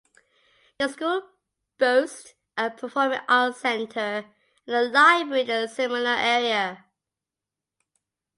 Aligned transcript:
The 0.79 0.89
school 0.89 1.29
boasts 1.77 2.33
a 2.57 2.71
performing 2.71 3.19
arts 3.29 3.59
centre, 3.61 4.25
and 4.65 4.75
a 4.75 4.81
library 4.89 5.41
with 5.45 5.49
a 5.51 5.67
seminar 5.67 6.17
area. 6.17 6.85